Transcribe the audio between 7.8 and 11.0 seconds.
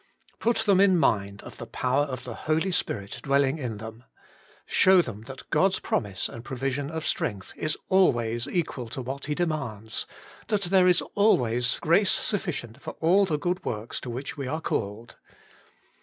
always equal to what He demands; that there